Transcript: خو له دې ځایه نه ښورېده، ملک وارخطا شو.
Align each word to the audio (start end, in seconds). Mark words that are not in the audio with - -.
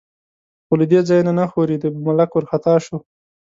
خو 0.65 0.73
له 0.79 0.85
دې 0.91 0.99
ځایه 1.07 1.23
نه 1.39 1.45
ښورېده، 1.51 1.89
ملک 2.05 2.29
وارخطا 2.33 2.75
شو. 2.85 2.97